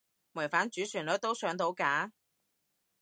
[0.33, 2.11] 違反主旋律都上到架？